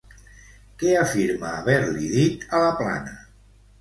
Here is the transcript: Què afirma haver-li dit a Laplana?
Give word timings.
Què 0.83 0.95
afirma 1.01 1.51
haver-li 1.57 2.09
dit 2.17 2.47
a 2.49 2.63
Laplana? 2.65 3.19